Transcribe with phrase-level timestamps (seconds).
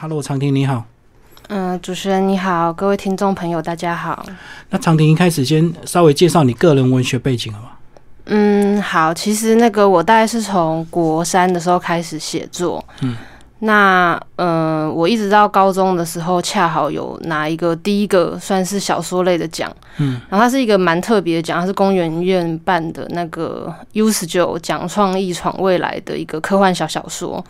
[0.00, 0.84] Hello，长亭你好。
[1.48, 4.24] 嗯，主持人你好，各位听众朋友大家好。
[4.70, 7.70] 那长亭一开始先稍微介绍你个人文学背景好吗？
[8.26, 12.84] 嗯，好，其实那个我大概是从国三的时候开始写作。
[13.00, 13.16] 嗯，
[13.58, 19.68] 那嗯，我一直到高中的时候，恰好有拿一个第一个算是小说类的奖。
[19.96, 27.44] 嗯，然后它是一个蛮特别的奖，它是公园院办的那个 U 十九奖创意闯未来的一个科幻小小说。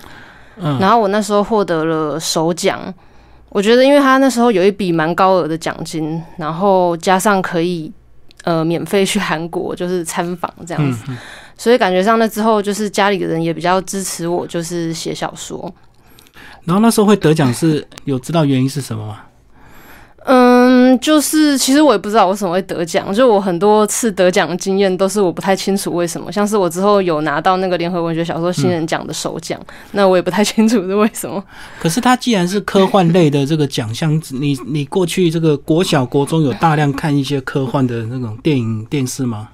[0.81, 2.93] 然后我那时候获得了首奖，
[3.51, 7.91] 我觉得因为他那时候有一笔蛮高额的奖金，然后加上可以
[8.45, 11.05] 呃免费去韩国就是参访这样子，
[11.57, 15.73] 所以感觉上那之后就是家里的人也比较支持我，就是写小说。
[16.65, 19.21] 然后那时候会得奖是有知道原因是什么吗？
[20.25, 20.68] 嗯，
[20.99, 29.61] 就是其实我也不知道为什么会得奖，就我很多次得奖的经验都是我不太清楚为什么，像是我之后有拿到那个联合文学小说新人奖的首奖，
[29.93, 31.43] 那我也不太清楚是为什么。
[31.81, 39.49] 可是它既然是科幻类的这个奖项，你你过去这个国小国中有大量看一些科幻的那种电影电视吗？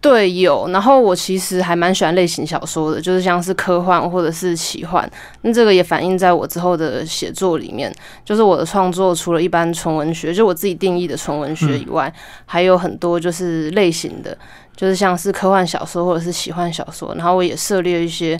[0.00, 0.68] 对，有。
[0.68, 5.10] 然后我其实还蛮喜欢类型小说的，就是像是科幻或者是奇幻。
[5.42, 7.92] 那这个也反映在我之后的写作里面。
[8.24, 12.12] 就是我的创作除了一般纯文学，就我自己定义的纯文学以外，
[12.46, 14.38] 还有很多就是类型的，
[14.76, 17.12] 就是像是科幻小说或者是奇幻小说。
[17.16, 18.38] 然后我也涉猎一些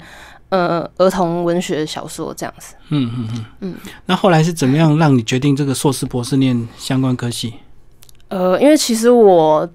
[0.50, 2.76] 呃儿童文学小说这样子。
[2.90, 3.74] 嗯嗯嗯嗯。
[4.06, 7.54] 那后来是怎么样让你决定这个硕士博士念相关科系？
[8.28, 9.68] 呃，因为其实我。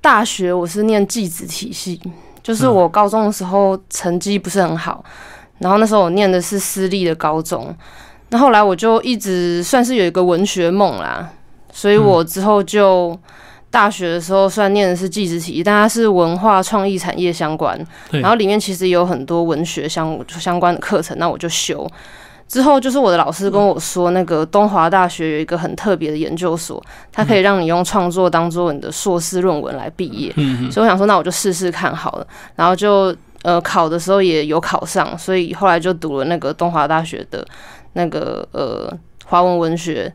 [0.00, 2.00] 大学我是念技职体系，
[2.42, 5.04] 就是我高中的时候成绩不是很好，
[5.58, 7.74] 然后那时候我念的是私立的高中，
[8.30, 11.30] 那后来我就一直算是有一个文学梦啦，
[11.72, 13.18] 所以我之后就
[13.70, 17.78] 大学的时候虽然念的是技职体系，但它是文化创意产业相关，
[18.10, 21.86] 然后里面其实有很多文学相相关的课程，那我就修。
[22.50, 30.32] 之后就是我的老师跟我说，那个东华大学有一个很特别的研究所，它可以让你用创作当做你的硕士论文来毕业。
[30.68, 32.26] 所以我想说，那我就试试看好了。
[32.56, 37.46] 然后就呃考的时候也有考上，所以后来就读了那个东华大学的
[37.92, 38.92] 那个呃
[39.26, 40.12] 华文文学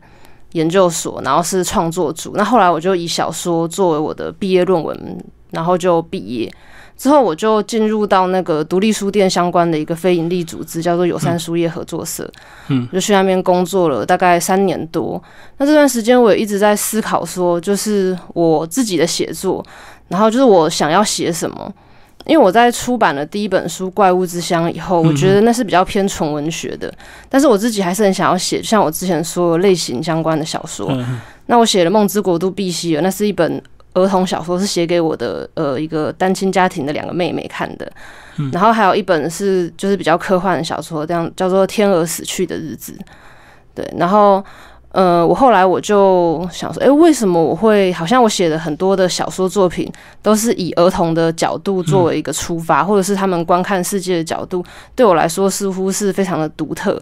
[0.52, 2.32] 研究所，然后是创作组。
[2.34, 6.52] 那后来我就以小说作为我的毕业论文，然后就毕业。
[6.96, 12.26] 之后我就进入到那个独立书店相关的一个非营利组织，叫做友善书业合作社。
[12.68, 15.22] 嗯，就去那边工作了大概三年多。
[15.58, 19.64] 那这段时间我也一直在思考，说就是我自己的写作，
[20.08, 21.70] 然后就是我想要写什么。
[22.24, 26.92] 因为我在出版了第一本书《怪物之乡》以后，我觉得那是比较偏纯文学的，
[27.28, 30.90] 但是我自己还是很想要写，像我之前说类型相关的小说。
[31.46, 33.62] 那我写了《梦之国度碧希尔》，那是一本。
[33.96, 37.90] 儿童小说是写给我的呃一个单亲家庭的两个妹妹看的，
[38.52, 42.92] 然后还有一本是就是比较科幻的小说，这样叫做《天鹅死去的日子》。
[43.74, 44.44] 对，然后
[44.90, 49.90] 呃我后来我就想说，哎，为什么我会好像我写的很多的小说作品
[50.20, 54.62] 都是以儿童的角度作为一个出发，或者是他们观看世界的角度，
[54.94, 57.00] 对我来说似乎是非常的独特。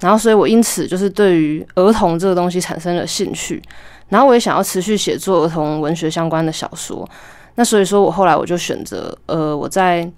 [0.00, 3.62] 然后所以我因此就是对于儿童这个东西产生了兴趣。
[4.08, 7.08] 然后我也想要持续写作儿童文学相关的小说，
[7.56, 10.08] 那所以说我后来我就选择，呃，我在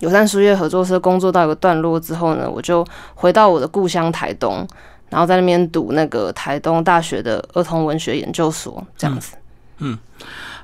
[0.00, 4.66] 友善书业合作社工作到一个段落之后呢，我就回到我的故乡台东，
[5.10, 9.36] 然后在那边读那个台东大学的儿童文学研究所，这样子，
[9.78, 9.98] 嗯。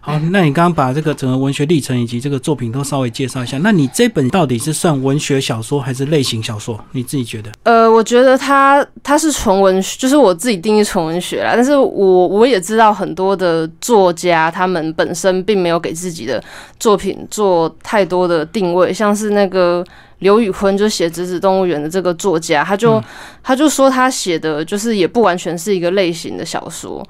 [0.04, 3.56] 好，那你刚刚把这个整个文学历程以及这个作品都稍微介绍一下。
[3.58, 6.76] 那你这本到底是算文学小说还是类型小说？
[6.90, 7.52] 你自己觉得？
[7.62, 11.52] 呃，我觉得它它是纯文学，就是我自己定义纯文学啦。
[11.54, 16.42] 但是我我也知道很多的作家，他们本身并没有给自己的
[16.80, 19.86] 作品做太多的定位，像是那个
[20.18, 23.00] 刘宇坤，就写《直子动物园》的这个作家，他就
[23.40, 27.06] 他就说他写的就是也不完全是一个类型的小说。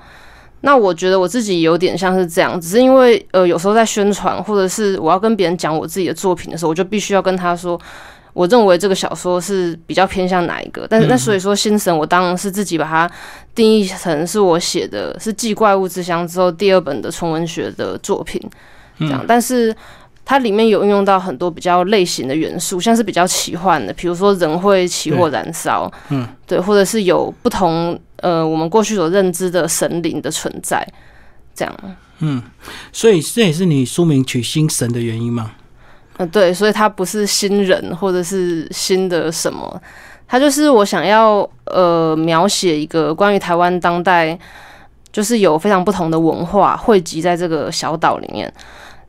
[0.64, 7.76] 那我觉得我自己有点像是这样，只是因为呃，有时候在宣传或者是我要跟别人讲我自己的作品的时候，我就必须要跟他说，
[8.32, 10.86] 我认为这个小说是比较偏向哪一个。
[10.88, 13.10] 但是那所以说，心神我当然是自己把它
[13.56, 18.40] 定义成是我写的是继《怪物之乡》之后第二本的纯文学的作品，
[19.00, 19.24] 这样。
[19.26, 19.74] 但是
[20.24, 27.98] 它里面有运用到很多比较类型的元素，像是比较奇幻的，比如说人会起火燃烧，嗯，对，或者是有不同。
[28.22, 30.82] 呃，我们过去所认知的神灵的存在，
[31.54, 31.96] 这样。
[32.20, 32.42] 嗯，
[32.92, 35.52] 所以这也是你书名取新神的原因吗？
[36.16, 39.82] 嗯，对，所以它不是新人或者是新的什么，
[40.28, 44.38] 它就是我想要呃描写一个关于台湾当代，
[45.10, 48.52] 就是有非常不同的文化汇集在这个小岛里面。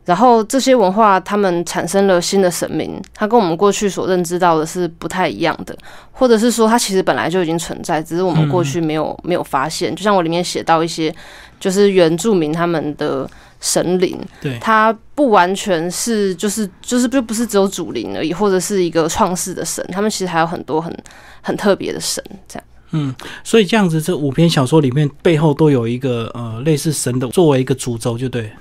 [0.05, 5.73] 然后这些文化，他们产生了新的神明，它跟我们过去所认知到的是不太一样的，
[6.11, 9.95] 或者是说它其实本来就已经存在，只是我们过去没有没有发现。
[9.95, 11.13] 就像我里面写到一些，
[11.59, 13.29] 就是原住民他们的
[13.61, 20.93] 神灵，对，它不完全是就是就是就不是只有主灵而已，或者是一个创世的神，他们其实还有很多很
[21.41, 22.63] 很特别的神，这样。
[22.91, 28.51] 嗯，所以这样子，这五篇小说里面背后都有一个呃类似神的作为一个主轴，就对。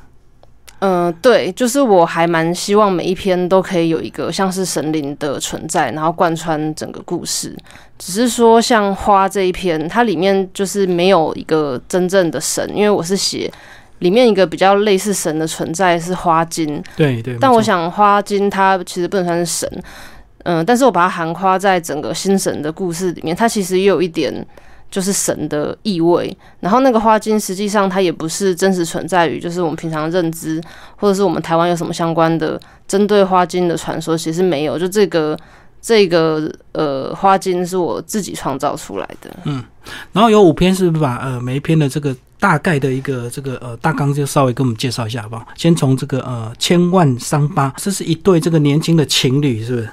[0.84, 7.56] 嗯，对，就是我还蛮希望每一篇都可以有一个像是神灵的存在，然后贯穿整个故事。
[7.96, 13.48] 只是说像花这一篇，它里面就是没有一个真正的神，因为我是写
[14.00, 16.82] 里面一个比较类似神的存在是花精。
[16.96, 17.38] 对对。
[17.40, 19.82] 但我想花精它其实不能算是神，
[20.42, 24.44] 嗯，但是我把它含夸在整个新神的故事里面，它其实也有一点。
[24.92, 30.62] 就是神的意味，然后那个花精实际上它也不是真实存在于，就是我们平常认知，
[30.96, 34.78] 或者是我们台湾有什么相关的针对花精的传说，其实没有。
[34.78, 35.34] 就这个
[35.80, 39.34] 这个呃花精是我自己创造出来的。
[39.44, 39.64] 嗯，
[40.12, 45.46] 然后有五篇是不是把呃每一篇的这个大概的一个这个呃大纲就稍微跟我们介绍一下好不好？
[45.56, 49.88] 先从这个呃千万伤疤，这是一对这个年轻的情侣，是不是？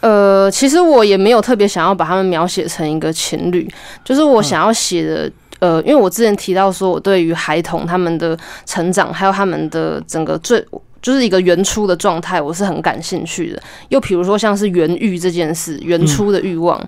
[0.00, 3.68] 呃，其实我也没有特别想要把他们描写成一个情侣，
[4.04, 10.64] 就是我想要写的，呃，因为我之前提到说，我对于孩童他们的成长，还有他们的整个最
[11.02, 13.62] 就是一个原初的状态，我是很感兴趣的。
[13.90, 16.82] 又比如说像是原欲这件事，原初的欲望，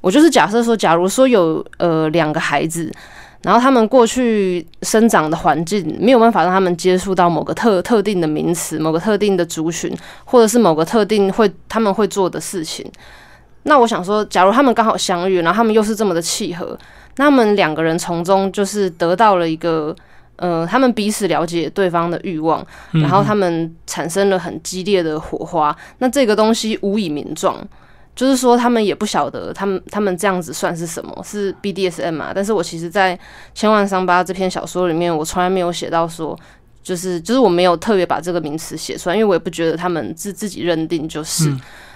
[0.00, 2.92] 我就是假设说，假如说有呃两个孩子。
[3.42, 12.84] 然后他们过去生长的环境没有办法让他们接触到某个特特定的名词、某个特定的族群，或者是某个特定会他们会做的事情。
[13.62, 16.78] 那我想说，假如他们刚好相遇，然后他们又是这么的契合，
[17.16, 19.94] 那他们两个人从中就是得到了一个
[20.36, 25.74] 呃，他们彼此了解对方的欲望，然后他们产生了很激烈的火花。
[25.98, 27.56] 那这个东西无以名状。
[28.16, 31.22] 就是说，他们也不晓得，他们他们这样子算是什么？
[31.24, 32.32] 是 BDSM 嘛？
[32.34, 33.16] 但是我其实，在
[33.54, 36.38] 《千万伤疤》这篇小说里面，我从来没有写到说，
[36.82, 41.50] 就是就是我没有特别把这个名词写出来，因为我也不觉得他们自自己认定就是。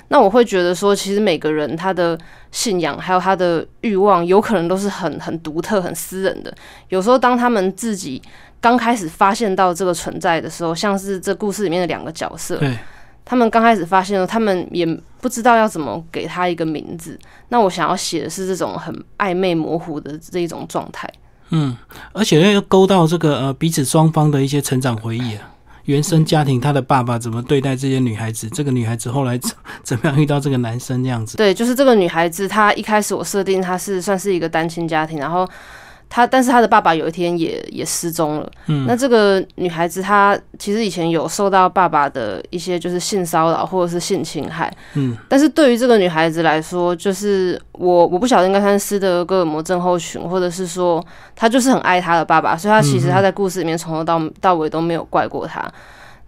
[0.08, 2.16] 那我会觉得说，其实每个人他的
[2.52, 6.55] 信仰还有他的欲望，有可能都是很很独特、很私人的。
[6.88, 8.22] 有时候，当他们自己
[8.61, 12.61] 刚开始发现到这个存在的时候，像是这故事里面的两个角色。
[13.25, 14.87] 他们刚开始发现了，他们也
[15.21, 17.19] 不知道要怎么给他一个名字。
[17.49, 21.09] 那我想要写的是这种很暧昧模糊的这一种状态。
[21.50, 21.76] 嗯，
[22.12, 25.50] 而且又勾到这个呃彼此双方的一些成长回忆啊，
[25.85, 29.50] 原生家庭他的爸爸怎么对待这些女孩子，这个女孩子后来怎
[29.82, 31.37] 怎么样遇到这个男生这样子。
[31.37, 35.49] 对，就是这个女孩子，她一开始我设定她是算是一个单亲家庭，然后。
[36.14, 38.49] 他，但是他的爸爸有一天也也失踪了。
[38.66, 44.72] 嗯，那这个女孩子她其实以前有受到爸爸的一些就是性骚扰或者是性侵害。
[44.94, 55.69] 嗯，但是对于这个女孩子来说，就是我我不晓得应该算是斯德哥尔摩症候群，或者是说她就是很爱她的爸爸，所以她其实她在故事里面从头到到尾都没有怪过他，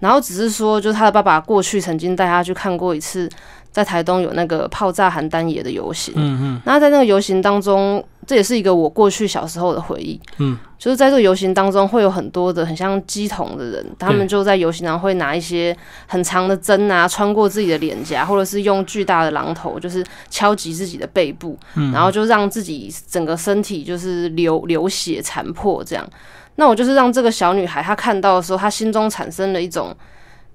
[0.00, 3.30] 然后只是说就是她的爸爸过去曾经带她去看过一次。
[3.76, 15.76] 在台东有那个炮炸邯郸野的游行，嗯嗯，那在那个游行当中，这也是一个我过去小时候的回忆，嗯，就是在这个游行当中会有很多的很像鸡桶的人，他们就在游行上会拿一些
[16.06, 21.58] 很长的针啊，穿过自己的脸颊，或者是用巨大的榔头，就是敲击自己的背部，
[21.92, 26.08] 然后就让自己整个身体就是流流血残破这样。
[26.54, 29.94] 那我就是让这个小女孩她看到的时候，她心中产生了一种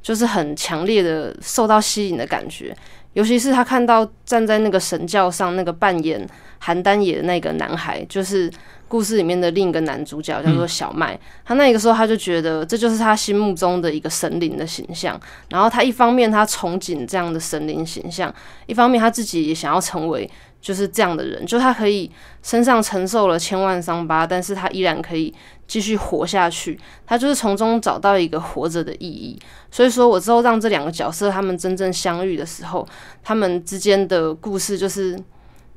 [0.01, 2.75] 就是很强烈的受到吸引的感觉。
[3.13, 6.25] 尤其是他看到站在那个神教上那个扮演
[6.63, 8.49] 邯郸野的那个男孩，就是
[8.91, 11.17] 故事里面的另一个男主角，叫做小麦。
[11.45, 15.17] 他那个时候他就觉得这就是他心目中的一个神灵的形象。
[15.49, 18.33] 然后他一方面他憧憬这样的神灵形象，
[18.65, 20.29] 一方面他自己也想要成为
[20.59, 22.11] 就是这样的人，就他可以
[22.43, 25.33] 身上承受了千万伤疤，但是他依然可以。
[25.67, 29.39] 继续活下去，他就是从中找到一个活着的意义。
[29.71, 32.85] 所以说我之后让这两个角色他们真正相遇的时候，
[33.23, 35.17] 他们之间的故事就是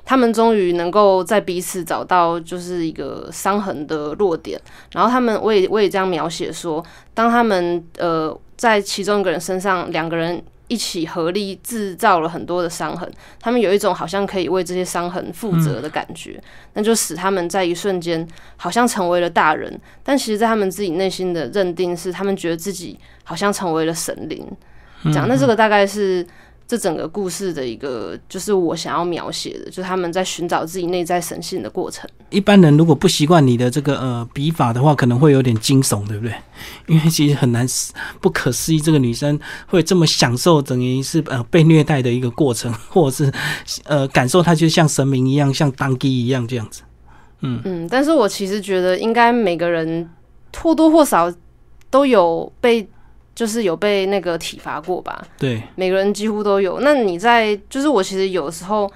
[0.05, 4.61] 他们终于能够在彼此找到就是一个伤痕的弱点。
[4.93, 6.85] 然后他们我也我也这样描写说，
[7.15, 10.43] 当他们呃在其中一个人身上，两个人。
[10.67, 13.09] 一起合力制造了很多的伤痕，
[13.39, 16.43] 他们有一种好像可以为这些伤痕负责的感觉，
[16.73, 24.51] 那就使他们在一瞬间好像成为了大人，但其实，在他们自己内心的认定是，他们觉得自己好像成为了神灵。
[25.05, 26.27] 这样，那这个大概是
[26.67, 32.09] 这整个故事的一个，就是我想要描写的，就是他们在寻找自己内在神性的过程。
[32.31, 36.35] 一般人如果不习惯你的这个呃笔法的话，可能会有点惊悚，对不对？
[36.89, 37.67] 因为其实很难
[38.21, 43.33] 不可思议，这个女生会这么享受等于是呃被虐待的一个过程， 或者是
[43.85, 46.81] 呃感受她就像神明一样，像当机一样这样子。
[47.41, 50.09] 嗯嗯，但是我其实觉得应该每个人
[50.57, 51.31] 或多或少
[51.91, 52.89] 都有被。
[53.35, 55.25] 就是有被那个体罚过吧？
[55.39, 56.81] 对，每个人几乎都有。
[56.81, 58.91] 那你在就是我其实有时候，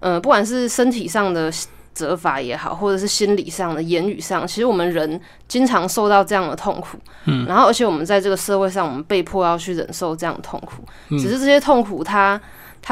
[0.00, 1.52] 呃，不管是身体上的
[1.92, 6.98] 责罚也好，或者是心理上的言语上，其实我们人经常受到这样的痛苦。
[7.26, 10.82] 嗯，然后而且我们在这个社会上，我们被迫要去忍受这样的痛苦。
[11.18, 12.16] 只是这些痛苦它。
[12.16, 12.40] 它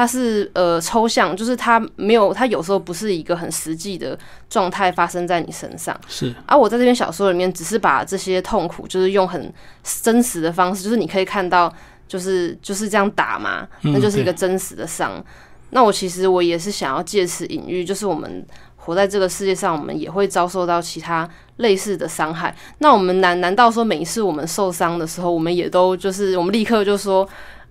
[0.05, 4.17] 是呃抽象，就是它没有，它有时候不是一个很实际的
[4.49, 5.95] 状态发生在你身上。
[6.09, 11.73] 是，而我在这篇小说里面，只是把这些痛苦，就是用很真实的方式，就是你可以看到，
[12.09, 15.23] 就是就是这样打嘛，那就是一个真实的伤。
[15.69, 22.53] 那我其实我也是想要借此隐喻，就是我们活在这个世界上，我们也会遭受到其他类似的伤害。
[22.79, 27.25] 那我们难难道说每一次我们受伤的时候，我们也都就是我们立刻就说？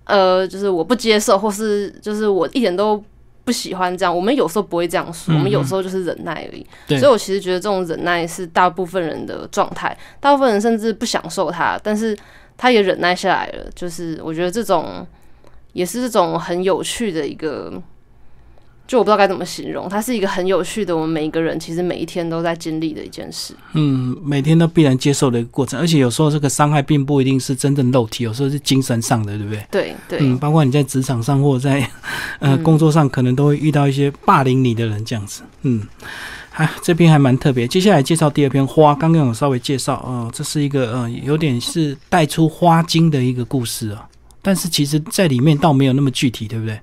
[0.05, 3.03] 呃，就是我不接受，或是就是我一点都
[3.43, 4.15] 不喜欢这样。
[4.15, 6.65] 我们有时候不会这样说，我们有时候就是忍耐而已。
[6.97, 12.17] 所以我其实觉得这种忍耐是大部分人的状态，大部分人甚至不享受它，但是
[12.57, 13.65] 他也忍耐下来了。
[13.75, 15.05] 就是我觉得这种
[15.73, 17.81] 也是这种很有趣的一个。
[18.87, 23.55] 就我不知道该怎么形容，它是一个很有趣的，我们每一个人其实每一天都在经历的一件事。
[23.73, 29.67] 嗯，每天都必然接受的一个过程，而且有时候这个伤害并不一定是真正肉体，有时候是精神上的，对不对？
[29.71, 30.19] 对对。
[30.21, 31.89] 嗯，包括你在职场上或者在
[32.39, 35.41] 呃工作上，可能都会遇到一些霸凌你的人这样子。
[35.63, 35.81] 嗯，
[36.51, 37.67] 还这篇还蛮特别。
[37.67, 44.07] 接下来介绍第二篇花，刚刚有稍微介绍，呃，这是一个呃有点是带出花精的一个故事啊，
[44.43, 46.79] 但是其实在里面倒没有那么具体，对不对？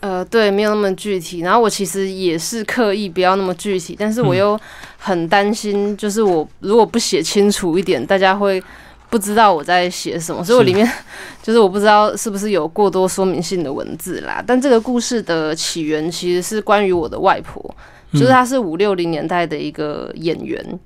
[0.00, 1.40] 呃，对，没有那么具体。
[1.40, 4.58] 然后我其实也是刻意不要那么具体，但是我又
[4.96, 8.62] 很担心，就是我如果不写清楚一点，大家会
[9.10, 10.44] 不知道我在写什么。
[10.44, 10.88] 所以我里面
[11.42, 14.42] 就是我不知道是不是有过多说明性的文字啦。
[14.46, 17.74] 但这个故事的起源其实是关于我的外婆，
[18.12, 20.78] 就是她是五六零年代的一个演员，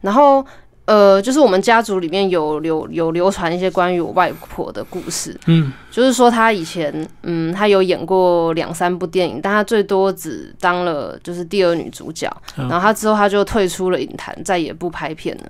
[0.00, 0.44] 然后。
[0.86, 15.44] 呃，就是我们家族里面有流有流传一些关于我外婆的故事，嗯，就是说她以前，嗯，她有演过两三部电影，但她最多只当了就是第二女主角，然后她之后她就退出了影坛，再也不拍片了。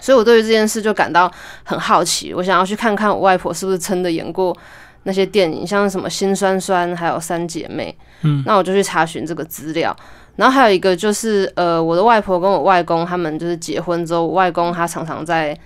[0.00, 1.30] 所以我对于这件事就感到
[1.62, 4.56] 很好奇，我想要去看看我外婆是不是真的演过
[5.02, 9.94] 那些电影，像什么《辛酸酸》还有《三姐妹》，嗯，那我就去查询这个资料。
[10.36, 15.56] 然后还有一个就是，呃，我的外婆跟我外公他们就是结婚之后，外公他常常在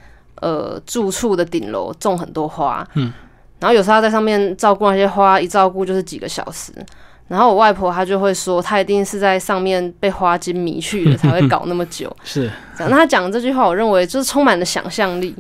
[0.41, 3.13] 呃住处的顶楼种很多花，嗯，
[3.61, 6.73] 然后有时候他在上面照顾那些花，一照顾就是几个小时。
[7.29, 12.11] 然后我外婆她就会说，她一定是在上面被花精迷去了，才会搞那么久。
[12.25, 15.37] 是，那她讲这句话，我认为就是充满了想象力，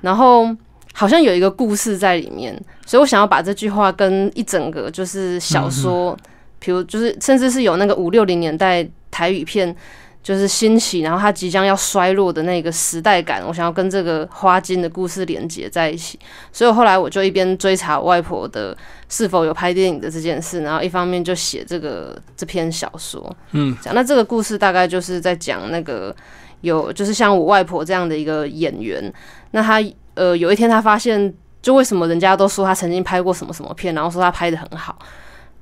[0.00, 0.48] 然后
[0.92, 6.16] 好像有一个故事在里面，所以我想要把这句话跟一整个就是小说。
[6.60, 9.74] 比如，就是甚至是有那个五六零年代台语片，
[10.22, 16.18] 就是兴起，然后它即将要衰落的那个时代感，我想要跟这个花金的故事连接在一起。
[16.52, 18.76] 所以后来我就一边追查外婆的
[19.08, 23.34] 是否有拍电影的这件事，然后一方面就写这个这篇小说。
[23.52, 26.14] 嗯，讲那这个故事大概就是在讲那个
[26.60, 29.12] 有就是像我外婆这样的一个演员，
[29.52, 34.98] 那他呃有一天他发现，就为什么人家都说他曾经拍过什么什么片，然后说他拍的很好。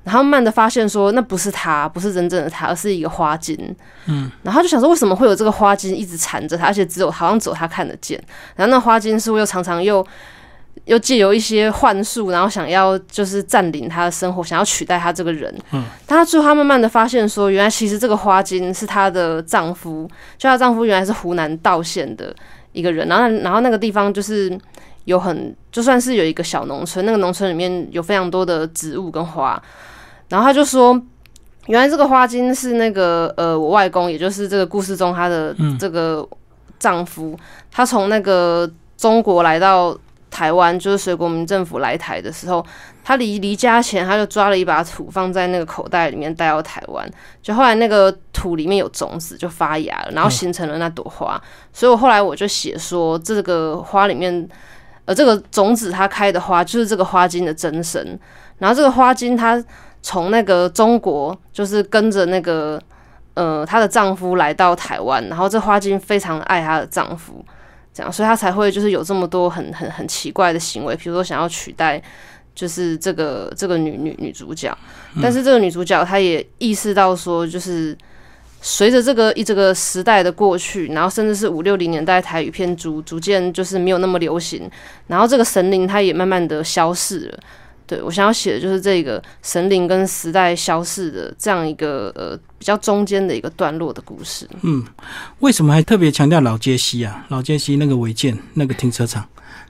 [0.09, 3.55] 然后慢慢的发现说，那不是他，不是真正的他，而是一个花精。
[4.07, 8.19] 嗯，然后就想说，为什么会有这个花精一直缠着他，而且只有好像只有他看得见。
[8.57, 10.03] 然后那花精是不是又常常又
[10.87, 15.55] 又借由一些幻术，然后想要就是占领他的生活，想要取代他这个人。
[15.73, 22.35] 嗯，但他最后他慢慢的发现说，原来其实这个花精是她的丈夫，就她丈夫原来是湖南道县的
[22.73, 23.07] 一个人。
[23.09, 24.59] 然后然后那个地方就是
[25.05, 29.63] 有很就算是有一个小农村，那个农村里面有非常多的植物跟花。
[30.29, 31.01] 然后他就说，
[31.67, 36.27] 原来这个花精是那个呃，我外公，也就是这个故事中他的这个
[36.79, 37.39] 丈夫，
[37.71, 39.97] 他从那个中国来到
[40.31, 42.65] 台湾，就是随国民政府来台的时候，
[43.03, 47.11] 他离离家前，他就抓了一把土放在那个口袋里面带到台湾，
[47.43, 51.41] 就后来那个土里面有种子就发芽了，然后形成了那朵花。
[51.73, 54.49] 所以我后来我就写说，这个花里面，
[55.07, 58.19] 呃，这个种子它开的花就是这个花精的真身，
[58.59, 59.63] 然后这个花精它。
[60.09, 62.81] 从那个中国，就是跟着那个
[63.35, 67.45] 呃她的丈夫来到台湾，然后这花精非常爱她的丈夫，
[67.93, 72.03] 这样，所以她才会就是有这么多很很很奇怪的行为，比如说想要取代
[72.55, 74.75] 就是这个这个女女女主角，
[75.21, 77.95] 但是这个女主角她也意识到说，就是
[78.63, 84.71] 随着这个一这个时代的过去，然后甚至是五六零年代台语片逐逐渐就是没有那么流行，
[85.09, 87.39] 然后这个神灵它也慢慢的消逝了。
[87.89, 94.47] 对我想要写的就是这个神灵跟时代消逝的这样一个呃比较中间的一个段落的故事。
[94.61, 94.85] 嗯，
[95.41, 97.25] 为什么还特别强调老街西啊？
[97.29, 99.25] 老街西那个违建那个停车场，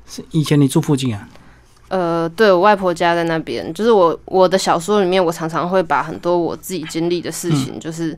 [0.07, 1.29] 是以前你住附近啊？
[1.89, 8.15] 呃，对我外婆家在那边，就是我我的小说里面，我常常会把很多我自己经历的事情，就是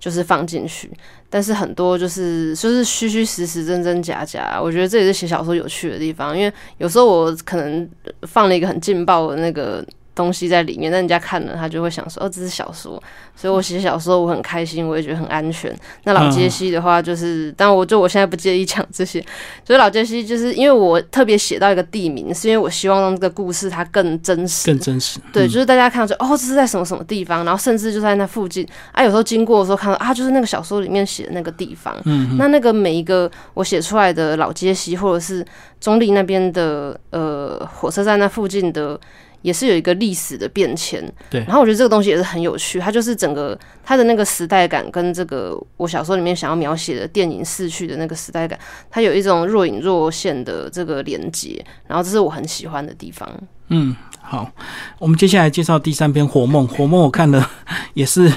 [0.00, 0.90] 就是放进去，
[1.28, 4.60] 但是很多就是就是虚虚实实、真真假假。
[4.60, 7.88] 我觉得这也是写小说有趣的地方，因为有时候我可能
[8.22, 9.86] 放了一个很劲爆的那个。
[10.14, 13.02] 东西在里面，但人家看了，他就会想说：“哦，这是小说。”
[13.34, 15.74] 所以我写小说，我很开心，我也觉得很安全。
[16.04, 19.24] 那老杰西的话，就是，但我就我现在不介意讲这些。
[19.64, 25.18] 所以老杰西就是因为我特别写到一个地名，是因为我希望让这个故事它更真实，更真实。
[25.32, 31.96] 对，就是大家看到说：“哦，这是在什么什么地方？”然后甚至就在那附近啊，有时候经过的时候看到啊，就是那个小说里面写的那个地方。
[32.04, 35.44] 嗯，那那个每一个我写出来的老杰西，或者是
[35.80, 39.00] 中立那边的呃火车站那附近的。
[39.42, 41.40] 也是有一个历史的变迁，对。
[41.44, 48.58] 然后我觉得这个东西也是很有趣，它就是整个它的那个时代感跟这个我小说里面想要描写的电影逝去的那个时代感，
[48.90, 53.26] 它有一种若隐若现的这个连接，然后这是我很喜欢的地方。
[53.68, 54.52] 嗯，好，
[54.98, 56.68] 我们接下来介绍第三篇《火梦》。
[56.76, 57.50] 《火梦》我看了
[57.94, 58.30] 也是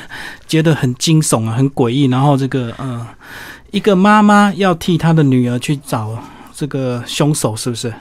[0.47, 2.05] 觉得很惊悚啊，很诡异。
[2.05, 3.05] 然后这个嗯，
[3.71, 6.17] 一个妈妈要替她的女儿去找
[6.53, 7.93] 这个凶手，是不是？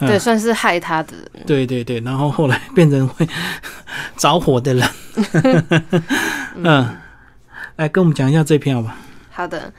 [0.00, 1.12] 对，算是害他的。
[1.44, 3.28] 对对对，然后后来变成会
[4.16, 4.88] 着火的人。
[6.54, 6.96] 嗯，
[7.74, 8.96] 来跟我们讲一下这篇好吧？
[9.30, 9.72] 好的，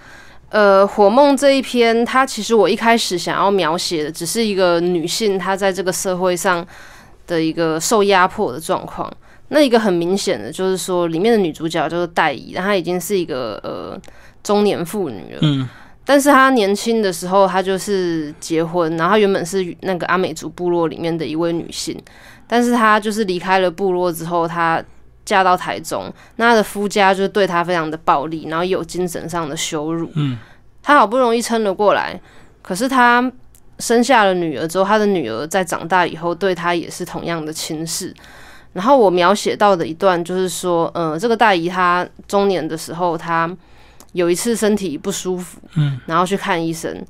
[0.50, 6.68] 呃，《火梦》这一篇，它其实我一开始想要描写的，只是一个女性她在这个社会上
[7.26, 9.10] 的一个受压迫的状况。
[9.48, 13.98] 那一个很明显的就是说，里面的女主角就是戴怡，她已经是一个呃
[14.44, 15.40] 中年妇女了。
[15.42, 15.68] 嗯。
[16.10, 21.96] 但是她年轻的时候，她就是结婚，然后他原本是那个阿美族部落里面的一位女性，
[22.48, 24.84] 但是她就是离开了部落之后，她
[25.24, 30.10] 嫁到台中，那她的夫家就对她非常的暴力，然后有精神上的羞辱。
[30.16, 30.36] 嗯，
[30.82, 32.20] 他好不容易撑了过来，
[32.64, 33.32] 可是她
[33.78, 38.12] 生下了女儿之后，她的女儿在长大以后对她也是同样的轻视。
[38.74, 43.56] 然后我描写到的一段就是说，嗯，这个大姨她中年的时候，她。
[44.14, 47.06] 有一次身体不舒服，嗯，然后去看医生，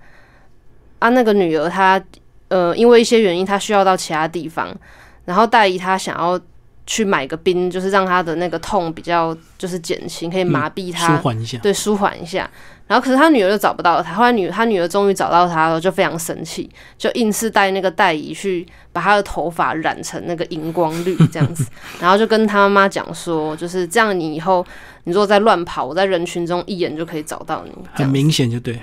[0.99, 2.01] 啊，那个女儿她，
[2.49, 4.75] 呃，因为一些原因，她需要到其他地方，
[5.25, 6.39] 然后大姨她想要
[6.85, 12.49] 去买个冰，就是让她的那个痛比较就是减轻，可以麻痹她，舒缓一下，对，舒缓一下。
[12.89, 21.63] 然后可是他女儿又找不到他，后来女他女儿终于找到他了，就非常生气，就硬是带那个戴姨去把他的头发染成那个荧光绿这样子，
[22.01, 24.65] 然后就跟他妈妈讲说，就是这样，你以后
[25.03, 28.81] 你如果再乱跑，我在人群中一眼就可以找到你，很明显就对，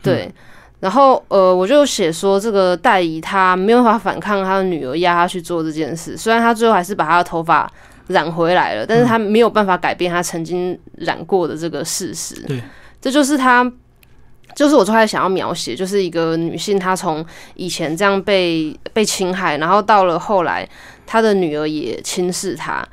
[0.00, 0.32] 对。
[0.78, 7.68] 然后呃，我就写说这个戴姨她没有办法反抗她的女儿压她去做这件事，虽然她最后还是把她的头发
[8.06, 12.36] 染回来了，但是她没有办法改变她曾经染过的这个事实。
[12.46, 12.62] 对。
[13.00, 13.70] 这就是他，
[14.54, 20.68] 就是我最开始想要描写，就是一个女性，她从以前这样被被侵害，然后到了后来，
[21.06, 22.86] 她的女儿也轻视她，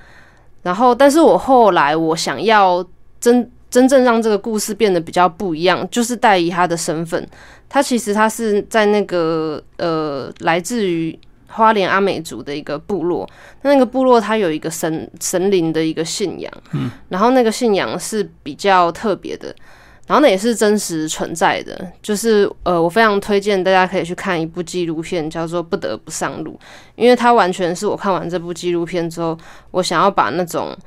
[0.61, 2.85] 然后，但是我后来我想要
[3.19, 7.27] 真真正让这个故事变得比较不一样，就是代以她的身份，
[7.67, 13.27] 她其实她是在那个呃，来自于花莲阿美族的一个部落，
[13.63, 19.55] 那个部落它有一个神神灵的一个信仰，嗯，然后那个信仰是比较特别的。
[20.07, 26.51] 然后那也是真实存在的，就是呃，我非常推荐大家可以去看一部纪录片，叫做《不得不上路》，
[26.95, 29.35] 因为它完全是我看完这部纪录片之后，
[29.71, 30.77] 我想要把那种、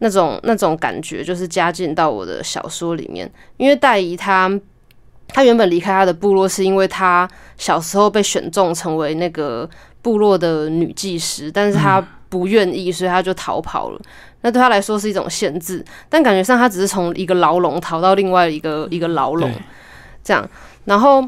[0.00, 3.30] 那种、那种感觉，就是加进到我的小说里面。
[3.56, 4.50] 因为戴姨她，
[5.28, 9.66] 她原本离开她的部落，是因为她小时候被选中成为那个
[10.02, 14.00] 部落的女技师，但是她不愿意，所以她就逃跑了。
[14.42, 19.50] 那对她来说是一种限制，但感觉上她只是从一个牢笼逃到另外一个一个牢笼，
[20.24, 20.48] 这样。
[20.84, 21.22] 然后，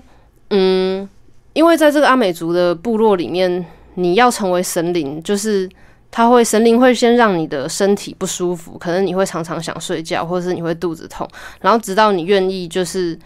[0.51, 1.09] 嗯，
[1.53, 5.69] 因为在这个阿美族的部落里面，你要成为神灵，就是
[6.11, 11.29] 他会神灵会先让你的身体不舒服，可能你会常常想睡觉，或者是你会肚子痛，
[11.61, 13.19] 然后直到你愿意就是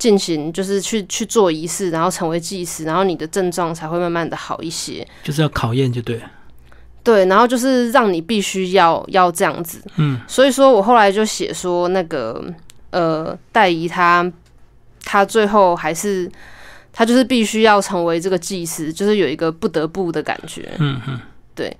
[0.00, 5.06] 进行，就是去去做仪式，然后成为祭司，然后你的症状才会慢慢的好一些。
[5.22, 6.20] 就是要考验，就对。
[7.02, 12.44] 对，然后就是让你必须要要这样子，嗯，所以说我后来就写说那个
[12.90, 14.30] 呃，戴姨她
[15.02, 16.30] 她最后还是
[16.92, 21.18] 她就是必须要成为这个祭司，就是有一个不得不的感觉，嗯嗯，
[21.54, 21.74] 对，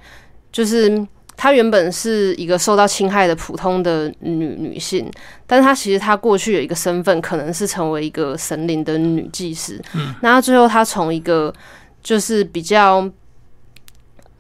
[0.50, 1.06] 就是
[1.40, 5.10] 她原本是一个受到侵害的普通的女女性，
[5.46, 9.80] 但是她其实她过去有一个身份，可能是成为一个神灵的女祭司。
[9.94, 11.50] 嗯，那她最后她从一个
[12.02, 13.10] 就是比较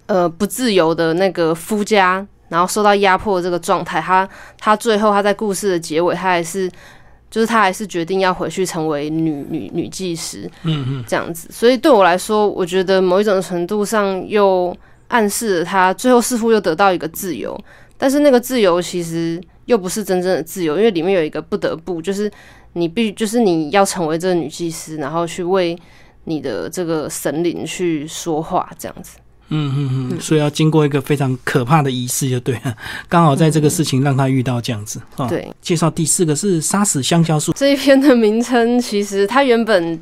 [0.04, 6.70] 呃不自由的那个夫家，然后受到压迫的这个状态，她她最后她在故事的结尾，她还是。
[7.30, 11.48] 就是她还是决定要回去成为女女女祭司，嗯嗯，这样子。
[11.52, 14.76] 所以对我来说，我觉得某一种程度上又
[15.10, 17.58] 暗示了他最后似乎又得到一个自由，
[17.98, 22.30] 但是那个自由其实又不是真正的自由，因为里面有一个不得不，就是
[22.74, 25.76] 你必就是你要成为这个女祭司，然后去为
[26.24, 29.18] 你的这个神灵去说话，这样子。
[29.48, 32.76] 嗯嗯嗯，所以要经过一个非常可怕的仪式，就对了。
[33.08, 35.26] 刚好在这个事情让他遇到这样子啊。
[35.26, 40.00] 对，介绍第四个是杀死香蕉树这一篇的名称，其实它原本。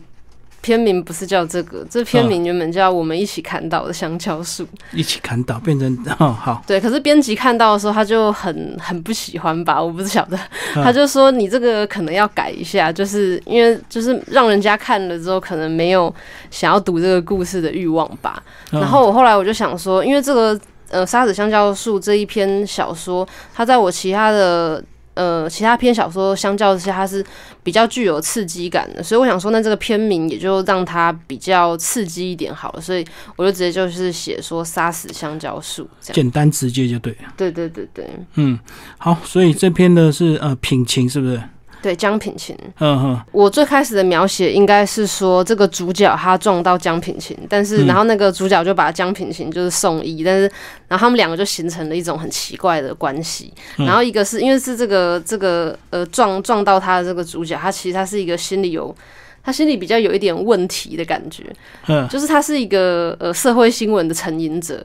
[0.61, 6.63] 片名不是叫这个，这片名原本叫《我们一起砍倒的香蕉树》，一起砍倒变成哦好。
[6.67, 9.81] 对，可是编辑看到的时候，他就很很不喜欢吧？
[9.83, 10.39] 我不是晓得，
[10.75, 16.13] 他就说你这个可能要改一下，就是因为就是让人家看了之后，可能没有
[16.51, 18.43] 想要读这个故事的欲望吧。
[18.71, 20.59] 然后我后来我就想说，因为这个
[20.91, 24.83] 呃《沙子香蕉树》这一篇小说，它在我其他的。
[25.19, 27.25] 呃，其他篇小说相较之下，它是
[27.65, 33.05] 比较具有刺激感的，所以我想说，那这个片名也就让它比较刺激一点好了，所以
[33.35, 37.17] 我就直接就是写说杀死香蕉树，这样简单直接就对。
[37.37, 38.57] 对对对对，嗯，
[38.97, 41.43] 好，所以这篇的是呃品情是不是？
[41.81, 50.43] 对江品琴，嗯哼，我最开始的描写应该是说这个主角他撞到江品琴，但是然后那个主角就把江品琴就是送医，但是
[50.89, 53.53] 然后他们两个就形成了一种很奇怪的关系。
[53.77, 58.95] 然后一个是因为是这个这个呃撞撞到他的这个主角，他其实他是一个心里有
[59.43, 61.45] 他心里比较有一点问题的感觉，
[61.87, 64.85] 嗯，就是他是一个呃社会新闻的成瘾者。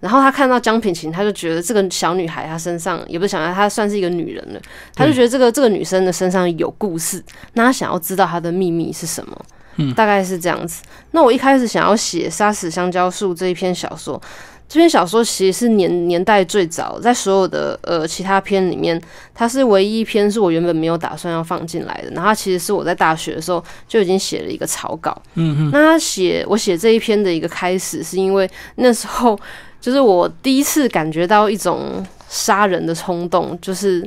[0.00, 4.60] 然后他看到江品琴，他就觉得这个小女孩她身上也不是小女孩，她算是一个女人了。
[4.94, 7.20] 他就觉得这个这个女生的身上有故事，
[7.54, 9.36] 那他想要知道她的秘密是什么？
[9.76, 10.82] 嗯，大概是这样子。
[11.10, 14.20] 那我一开始想要写《杀死香蕉树》这一篇小说，
[14.68, 19.00] 这篇小说其实是年年代最早，在所有的呃其他篇里面，
[19.34, 22.10] 它是唯一一篇是我原本没有打算要放进来的。
[22.10, 25.20] 然后其实是我在大学的时候就已经写了一个草稿。
[25.34, 25.70] 嗯嗯。
[25.72, 29.36] 那他写我写这一篇的一个开始，是因为那时候。
[29.80, 34.06] 就是我第一次感觉到一种杀人的冲动，就是，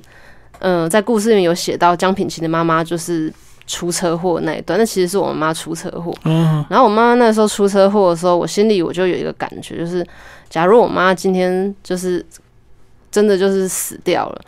[0.59, 3.31] 嗯，在故事里面有写到江品琪的妈妈就是
[3.65, 6.13] 出车祸那一段，那其实是我妈妈出车祸。
[6.25, 10.05] 嗯，然后我妈妈那时候出车祸的时候，我心里我就有一个感觉，就是
[10.49, 12.23] 假如我妈今天就是
[13.09, 14.41] 真的就是死掉了，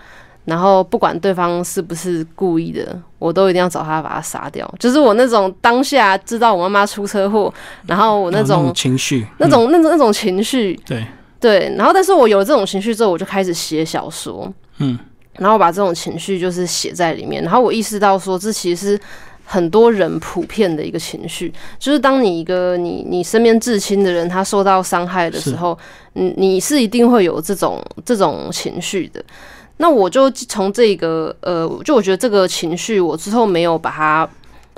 [0.45, 4.69] 然后不管对方是不是故意的，我都一定要找他把他杀掉。
[4.79, 7.53] 就是我那种当下知道我妈妈出车祸，
[7.87, 11.05] 然后我那种情绪，那种那种那种情绪，对。
[11.39, 14.97] 对，然后但是我有了这种情绪之后，我就开始写小说，嗯，
[15.33, 19.01] 然后把这种情绪就是写在里面，然后我意识到说，这其实是
[19.43, 25.77] 很多人普遍的一个情绪，就是当你一个你你身边至亲的人他受到伤害的时候，
[26.13, 29.21] 你，你是一定会有这种这种情绪的。
[29.77, 34.29] 那我就从这个呃，就我觉得这个情绪，我之后没有把它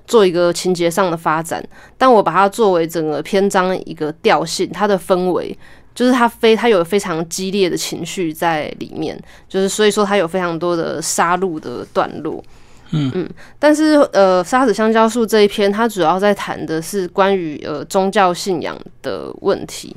[0.07, 1.63] 做一个情节上的发展，
[1.97, 5.57] 但我把它作为整个篇章一个调性，它的氛围。
[5.93, 12.43] 就是它非它有非常激烈的情绪在里面，就是所以说它有非常多的杀戮的段落，
[12.91, 19.95] 嗯嗯，但是呃，杀死香蕉树这一篇，它主要在谈的是关于呃宗教信仰的问题，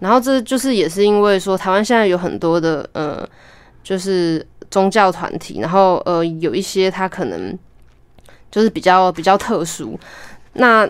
[0.00, 3.26] 然后这就是也是因为说台湾现在有很多的呃，
[3.82, 7.56] 就是宗教团体，然后呃有一些他可能
[8.50, 9.98] 就是比较比较特殊，
[10.54, 10.88] 那。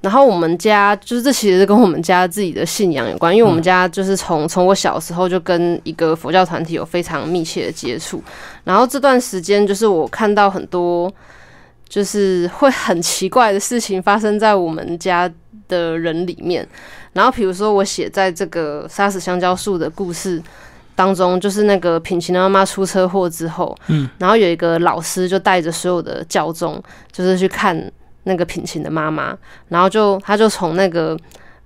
[0.00, 8.22] 然后我们家就是这其实跟我们家自己的信仰有关，因为我们家就是从从我小时候就跟一个佛教团体有非常密切的接触。
[8.62, 11.12] 然后这段时间就是我看到很多
[11.88, 15.28] 就是会很奇怪的事情发生在我们家
[15.66, 16.64] 的人里面。
[17.12, 20.40] 然后比如说我写在这个杀死香蕉树的故事
[20.98, 26.82] 当中，就是那个品琴的妈妈出车祸之后，嗯，然后有一个老师就带着所有的教众，
[27.12, 27.90] 就是去看。
[28.24, 29.34] 那个品琴的妈妈，
[29.68, 31.16] 然后就他就从那个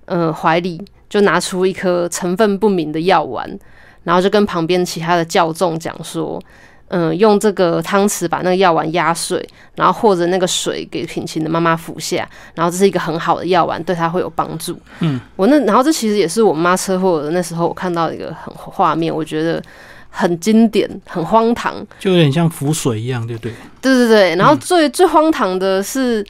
[0.05, 3.59] 呃怀里就拿出一颗成分不明的药丸，
[4.03, 6.41] 然后就跟旁边其他的教众讲说，
[6.89, 9.43] 嗯，用这个汤匙把那个药丸压碎，
[9.75, 14.77] 然后或者那个水给品琴的妈妈服下，然后这是一个很好的药丸，对她会有帮助。
[14.99, 19.61] 嗯，我那然后这其实也是我妈车祸的那时候我看到一个很画面，我觉得
[20.09, 23.53] 很经典，很荒唐，就有点像浮水一样，对不对？
[23.81, 26.25] 对对对，然后最最荒唐的是。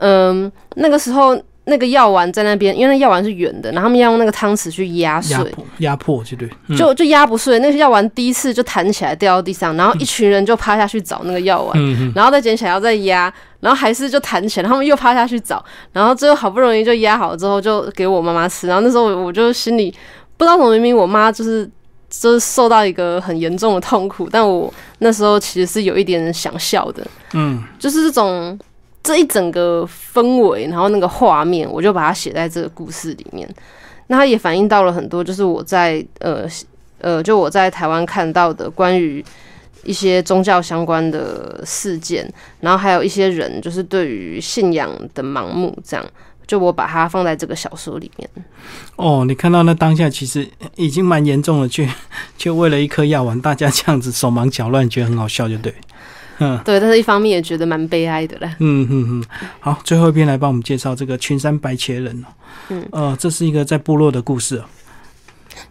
[0.00, 1.36] 嗯，那个时候，
[1.68, 5.36] 那个药丸在那边，因为那药丸是圆的，然后他们要用那个汤匙去压碎，
[5.78, 6.76] 压迫就对，嗯。
[6.76, 7.58] 就就压不碎。
[7.60, 19.90] 那个药丸第一次就弹起来掉到地上，然后一群人就趴下去找那个药丸，然后再捡起来要再压，然后还是就弹起来，他们又趴下去找，然后最后好不容易就压好之后就给我妈妈吃，然后那时候我我就心里
[20.36, 21.68] 不知道怎么，明明我妈就是
[22.08, 27.62] 就是受到一个很严重的痛苦，但我那时候其实是有一点想笑的，嗯。
[27.78, 28.58] 就是这种
[29.02, 33.48] 这一整个氛围，然后那个画面，我就把它写在这个故事里面。
[34.08, 36.46] 那它也反映到了很多，就是我在呃
[37.00, 39.24] 呃，就我在台湾看到的关于
[39.84, 42.30] 一些宗教相关的事件，
[42.60, 46.04] 然后还有一些人就是对于信仰的盲目，这样。
[46.46, 48.26] 就我把它放在这个小说里面，
[48.96, 51.86] 哦，你看到那当下其实已经蛮严重了，却
[52.38, 55.74] 却为了一颗药丸，大家这样子手忙脚乱，觉得很好笑，就对。
[56.38, 58.54] 嗯对，但是一方面也觉得蛮悲哀的啦。
[58.60, 59.24] 嗯嗯嗯，
[59.60, 62.26] 好，最后一篇来帮我们介绍这个群山白茄人哦。
[62.68, 64.64] 嗯，呃，这是一个在部落的故事哦。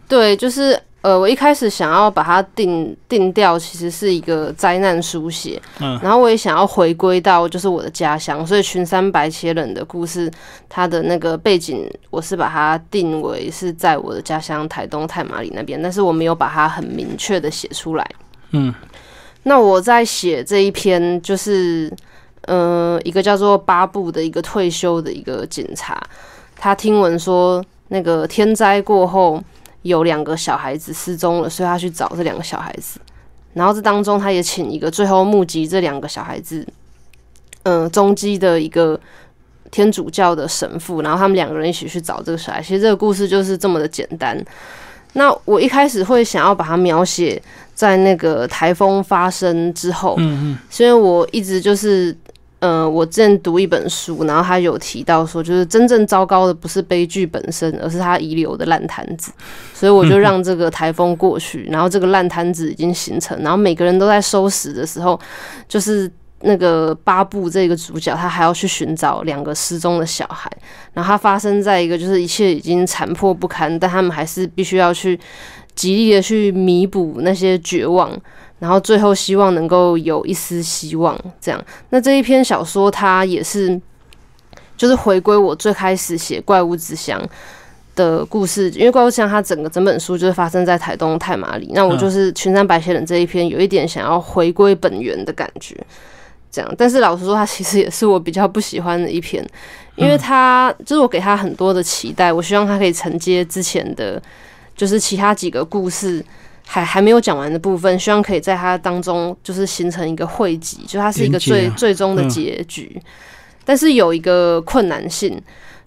[0.07, 10.29] 对，就是呃，我一开始想要把它定定调，其实是一个灾难书写，嗯然后我也想要回归到就是我的家乡，所以群山白切人的故事，
[10.67, 18.09] 它的那个背景，我是把它定为是在我的家乡台东太麻里那边，但是我没有把它很明确的写出来。
[18.51, 18.73] 嗯
[19.47, 21.89] 那我在写这一篇，就是
[22.41, 25.97] 呃，一个叫做巴布的一个退休的一个警察，
[26.57, 29.41] 他听闻说那个天灾过后
[29.83, 32.99] 有两个小孩子失踪了，所以他去找这两个小孩子。
[33.53, 36.67] 然后这当中，他也请一个最后目击这两个小孩子，
[37.63, 38.99] 嗯、踪迹的一个
[39.71, 42.61] 天主教的神父，然后他们两个人一起去找这个小孩。
[42.61, 44.37] 其实这个故事就是这么的简单。
[45.13, 47.41] 那我一开始会想要把它描写
[47.77, 52.17] 在那个台风发生之后，嗯嗯是因为我一直就是，
[52.57, 59.31] 呃，我之前读一本书，然后他有提到说，就是真正糟糕的不是悲剧本身，而是它遗留的烂摊子。
[59.75, 65.19] 所以我就让这个台风过去，然后这个烂摊子已经形成，然后每个人都在收拾的时候，
[65.67, 66.11] 就是。
[66.41, 70.47] 那个巴布这个主角，他还要去寻找两个失踪的小孩，
[70.93, 75.19] 然后他发生在一个就是一切已经残破不堪，但他们还是必须要去
[75.77, 78.11] 极力的去弥补那些绝望，
[78.59, 81.17] 然后最后希望能够有一丝希望。
[81.39, 83.79] 这样，那这一篇小说它也是
[84.75, 87.21] 就是回归我最开始写《怪物之乡》
[87.95, 95.77] 的故事，因为《怪物之乡》它整个整本书就是发生在台东太麻里，那我就是群山白雪人这一篇有一点想要回归本源的感觉。
[96.49, 99.45] 这样，但是老实说，它其实也是我比较不喜欢的一篇，
[99.95, 104.19] 因为它就是我给他很多的期待，我希望他可以承接之前的，
[104.77, 106.23] 就是其他几个故事
[106.65, 113.01] 还还没有讲完的部分，希望可以在它当中就是形成一个汇集，就它是一个最、啊最终的结局。
[113.65, 115.37] 但是有一个困难性，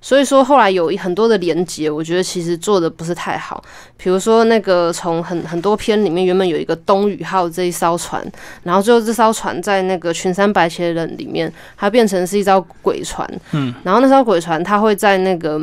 [0.03, 3.62] 所以说后来有一很多的连接，我觉得其实做的不是太好。
[3.96, 8.22] 比如说那个从很很多篇里面，原本有一个东宇号这一艘船，
[8.64, 13.26] 然后最后这艘船在那个群山白切人里面，它变成是一艘鬼船。
[13.53, 15.59] 嗯，然后那艘鬼船它会在那个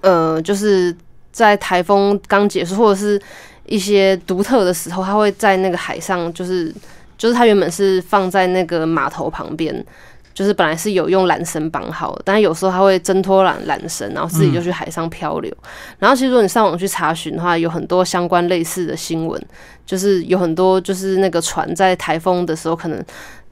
[0.00, 0.92] 呃，就是
[1.34, 3.20] 在台风刚结束或者是
[3.66, 6.72] 一些独特的时候，它会在那个海上，就是
[7.18, 9.84] 就是它原本是放在那个码头旁边。
[10.32, 15.56] 就是本来是有用缆绳绑好的，但是有时候它会挣脱缆缆绳，然后自己就去海上漂流。
[15.96, 19.40] 然后其实如果你上网去查询的话，有很多相关类似的新闻，
[19.86, 23.00] 就是有很多就是那个船在台风的时候可能。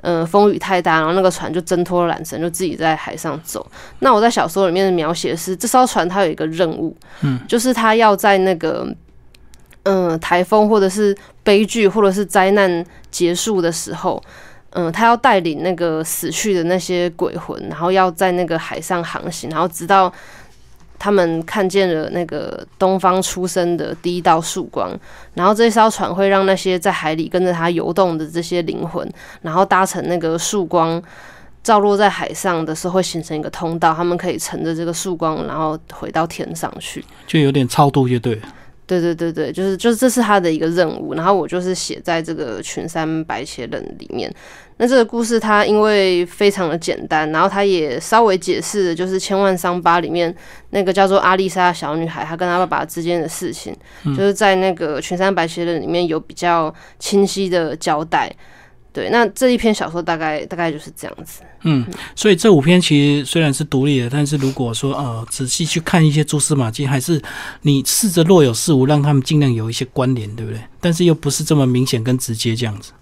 [0.03, 3.65] 呃，风雨太大，然后那个船就挣脱了缆绳，就自己在海上走。
[4.01, 8.85] 那我在小说里面的描写是，这艘船它有一个任务，嗯，就是它要在那个，
[9.85, 14.21] 嗯、台风或者是悲剧或者是灾难结束的时候，
[14.71, 20.12] 嗯、它要带领那个死去的那些鬼魂，然后要在那个海上航行，然后直到
[21.03, 24.97] 他们看见了那个东方出生的第一道曙光，
[25.35, 31.03] 然后这艘船会让那些在海里跟着它游动的这些灵魂，然后搭乘那个曙光。
[31.65, 37.05] 照落在海上的时候，会形成一个通道，他们可以乘着这个曙光，然后回到天上去。
[37.27, 38.41] 就有点超度乐队。
[39.01, 44.33] 对对对对，就是就是这是他的一个任务，然后我就是写在这个群山白切人里面。
[44.77, 50.35] 那这个故事它因为非常的简单，然后它也稍微解释了就是《千万伤疤》里面
[50.71, 53.75] 那个叫做阿丽莎的小女孩，她跟她爸爸之间的事情，
[54.05, 58.31] 就是在那个群山白切人里面有比较清晰的交代。
[58.93, 61.41] 对，那这一篇小说大概大概就是这样子。
[61.63, 61.83] 嗯，
[62.15, 67.19] 所以这五篇其实虽然是独立的，但是如果说呃仔细去看一些蛛丝马迹，还是
[67.63, 70.61] 你试着若有似无，让他们尽量有一些关联，对不对？
[70.79, 72.93] 但是又不是这么明显跟直接这样子。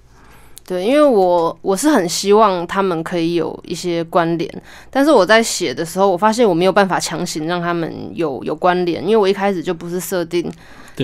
[0.65, 10.49] 对，因为我我是很希望他们可以有一些关联，但是我在写的时候，我发现我没有办法强行让他们有有关联，因为我一开始就不是设定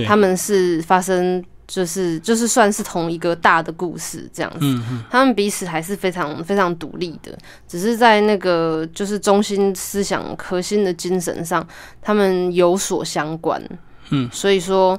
[0.06, 1.44] 他们是发生。
[1.66, 11.66] 就是就是算是同一个大的故事这样子，他们彼此还是非常非常独立的，只是在那个就是中心思想核心的精神上，
[12.00, 13.60] 他们有所相关。
[14.10, 14.96] 嗯，所以说，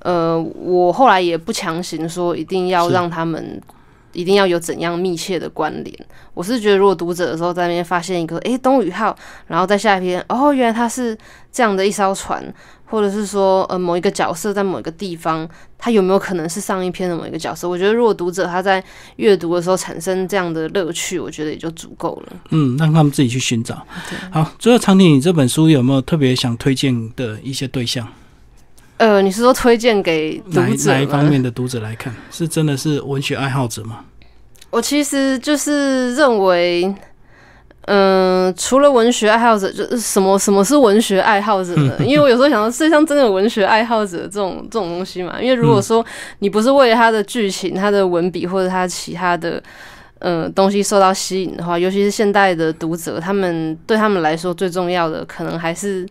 [0.00, 3.58] 呃，我后来也不强行说一定要让他们
[4.12, 6.06] 一定要有怎样密切的关联。
[6.34, 11.16] 我是觉得，如果读者的时候在那边发现一个，诶，东宇号，然后在下一篇，哦，原来它是
[11.50, 12.42] 这样的一艘船。
[12.84, 15.48] 或者是说，呃，某一个角色在某一个地方，
[15.78, 17.66] 他有没有可能是上一篇的某一个角色？
[17.66, 18.84] 我觉得，如果读者他在
[19.16, 22.32] 阅读的时候产生这样的乐趣，我觉得也就足够了。
[22.50, 23.82] 嗯，让他们自己去寻找。
[24.30, 28.06] 好，最后长婷，你这本书有没有特别想推荐的一些对象？
[29.02, 32.14] 呃，你是说推荐给读者哪一方面的读者来看？
[32.30, 34.04] 是真的是文学爱好者吗？
[34.70, 36.94] 我其实就是认为。
[37.86, 41.96] 嗯，除了文学爱好者，就是什么什么是文学爱好者呢？
[42.06, 45.42] 因为我有时候想到，世界上真的有文学爱好者这种这种东西嘛？
[45.42, 46.06] 因为如果说
[46.38, 49.60] 你不是为了他的剧情、他的文笔或者他其他的
[50.20, 56.06] 呃东西受到吸引的话，尤其是现代的读者，他们对他们来说最重要的可能还是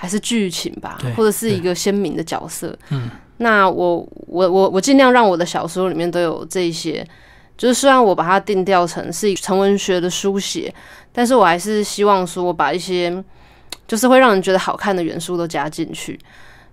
[0.00, 2.74] 还是剧情吧，或者是一个鲜明的角色。
[2.88, 7.06] 嗯，那我我我我尽量让我的小说里面都有这一些。
[7.58, 10.74] 就是虽然我把它定调成是纯文学的书写，
[11.12, 13.22] 但是我还是希望说我把一些
[13.86, 16.18] 就是会让人觉得好看的元素都加进去。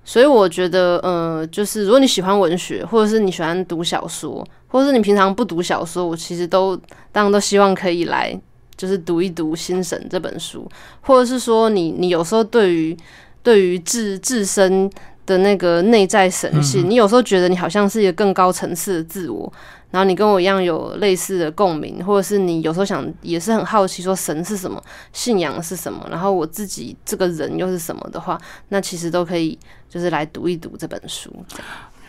[0.05, 6.77] 所以我觉得，呃，就是如果你喜欢文学，或者是你喜欢读小说，或者是你平常不读小说，我其实都
[7.11, 8.33] 当然都希望可以来
[8.77, 10.69] 就是读一读《心神》这本书，
[11.01, 12.95] 或者是说你你有时候对于
[13.41, 14.89] 对于自自身
[15.25, 19.51] 的那个内在神性，你有时候觉得你好像是一个更高层次的自我。
[19.89, 28.37] 然后你跟我一样有类似的共鸣，或者是你有时候想也是很好奇，说神是什么，信仰是什么，然后我自己这个人又是什么的话，
[28.67, 29.57] 那其实都可以
[29.89, 31.33] 就是来读一读这本书。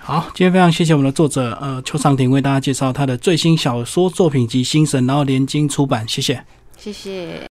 [0.01, 6.45] 好，今天非常谢谢我们的作者呃邱长廷为大家介绍他的最新小说作品集《心神》，然后连经出版，谢谢，
[6.79, 7.41] 谢谢。